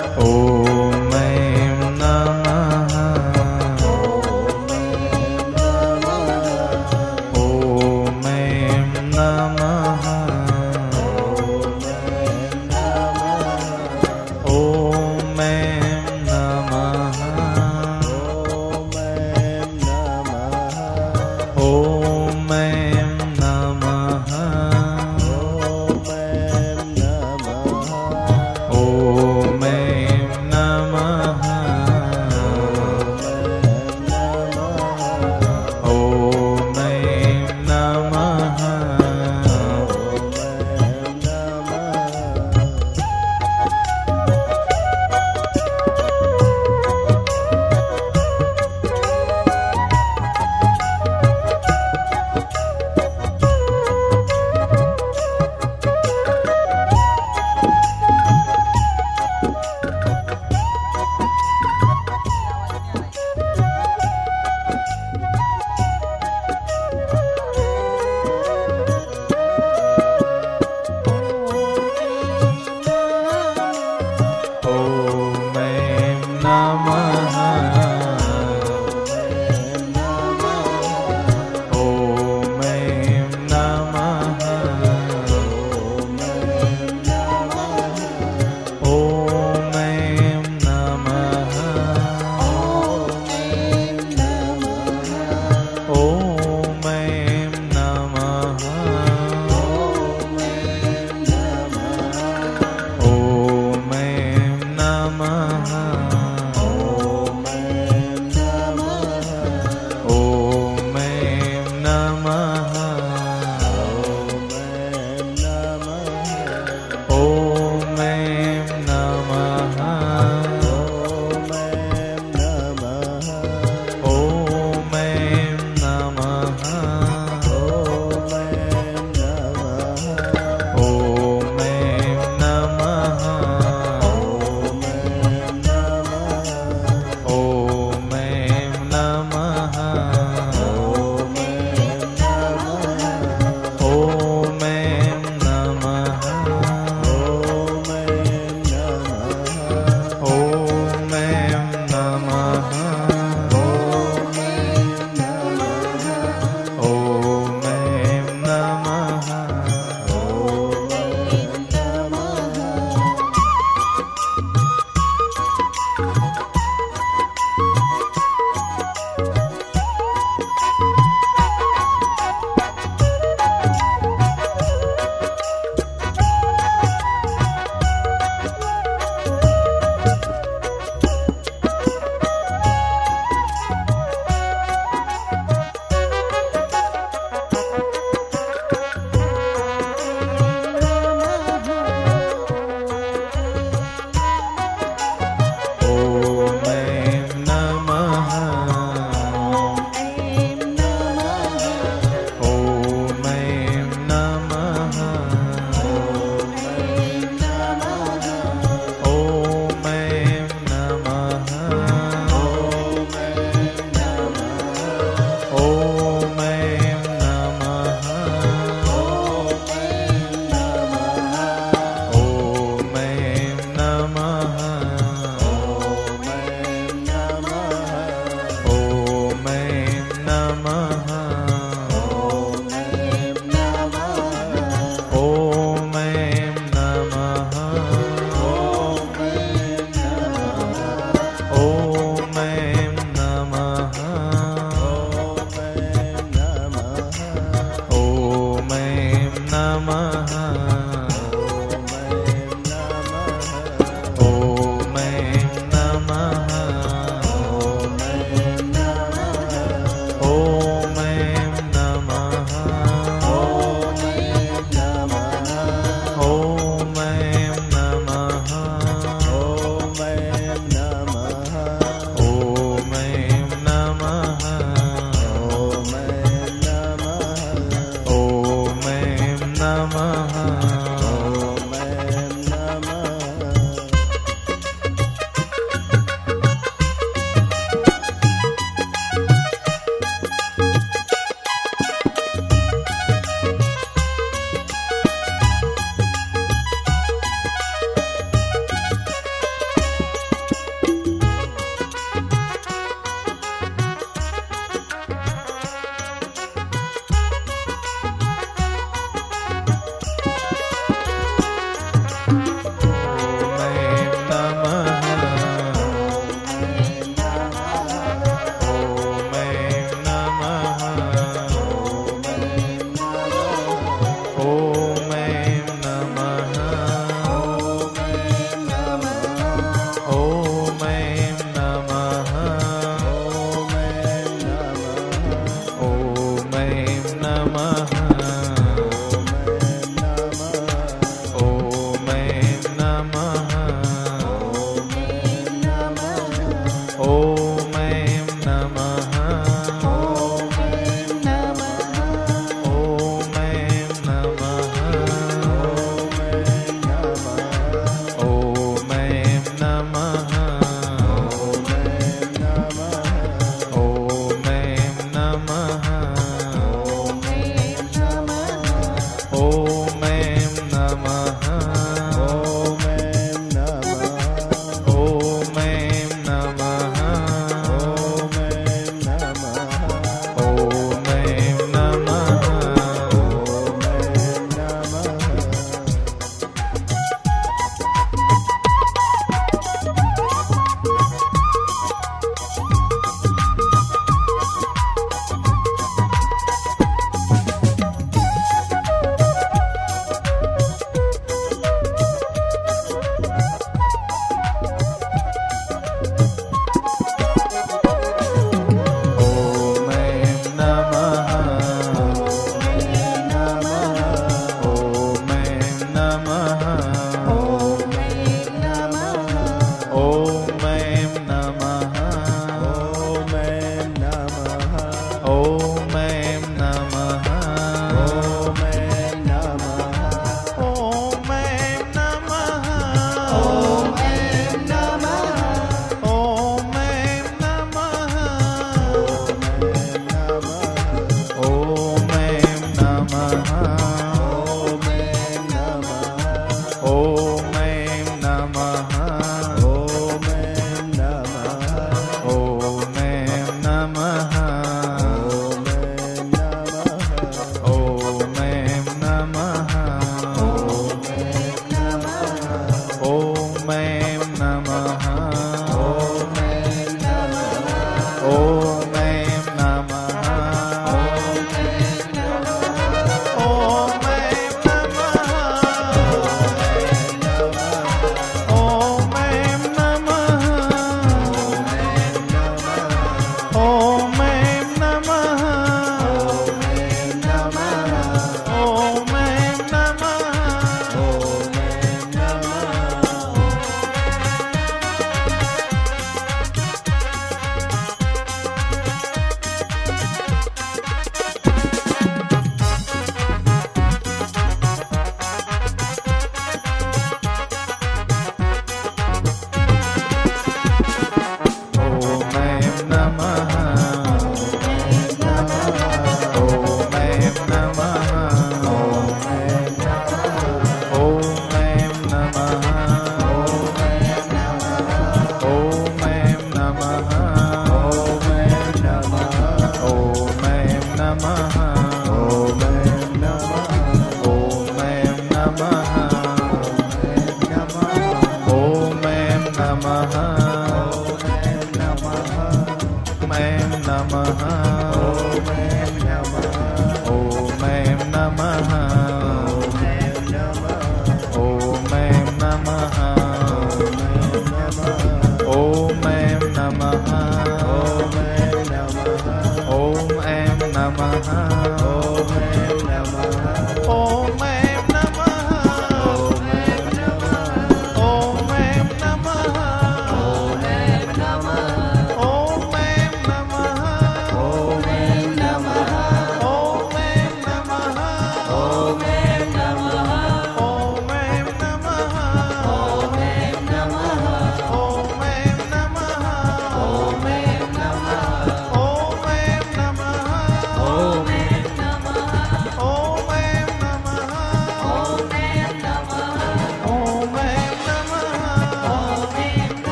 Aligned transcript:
Oh. 0.00 0.47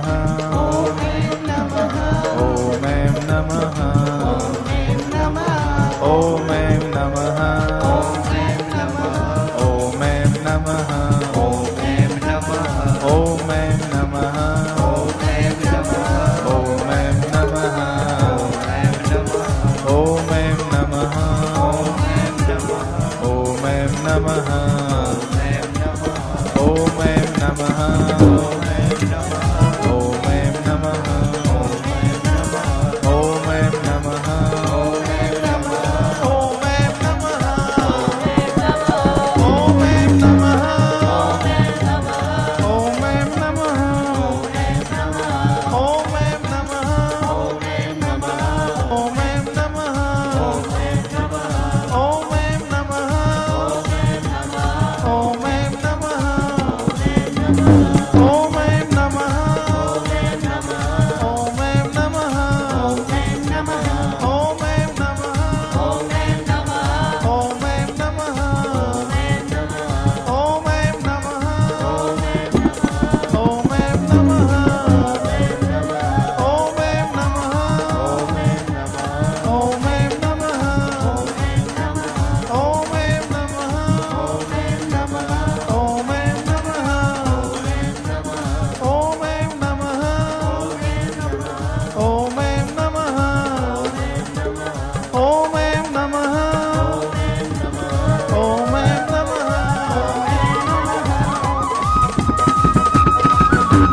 Oh. 0.00 0.37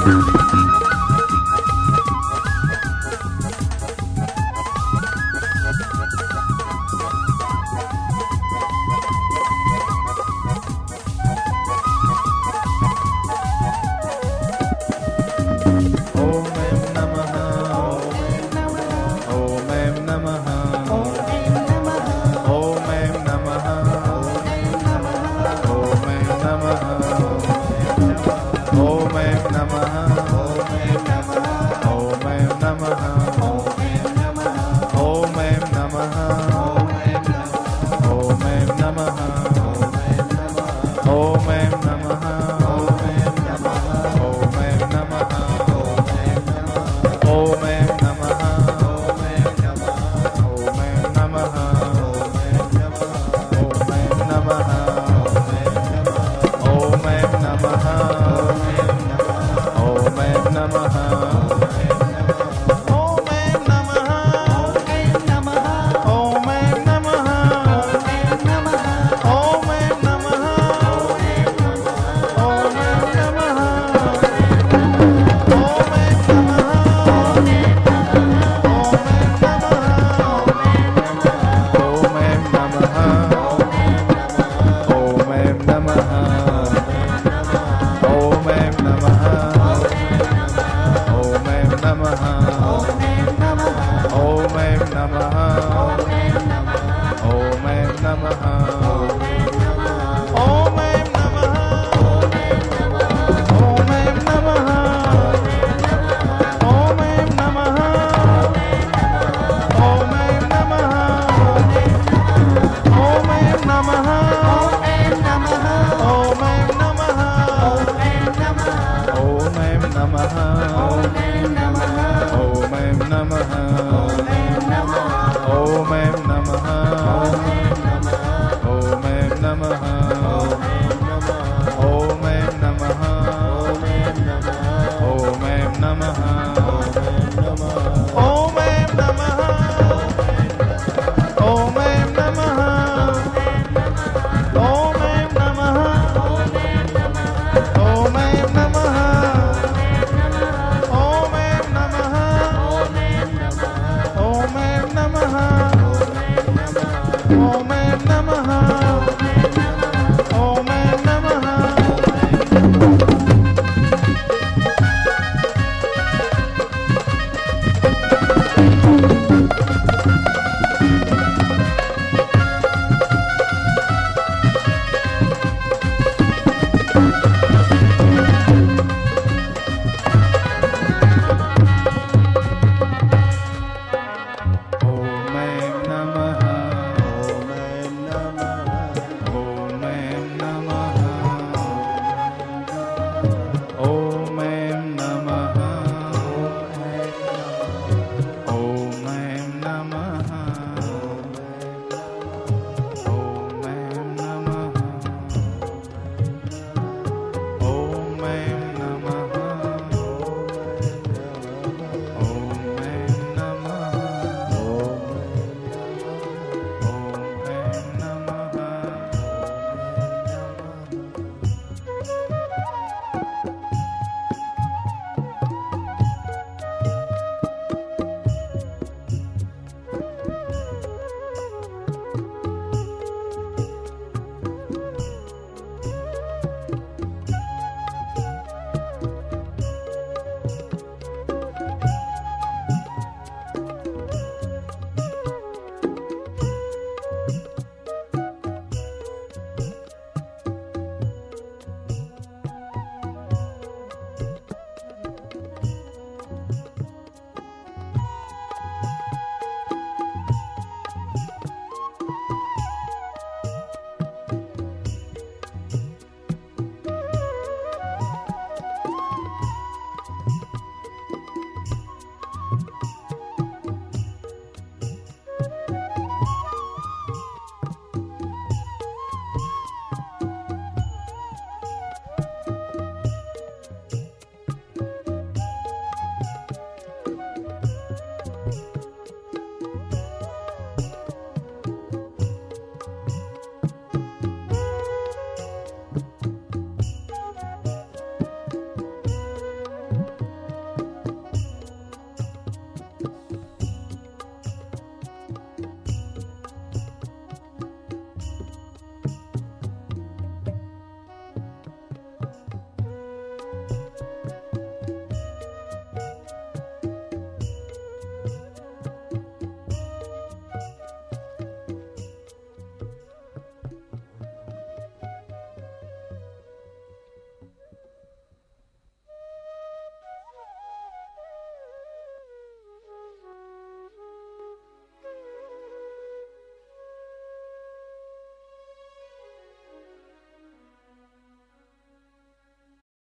Mm-hmm. 0.05 0.34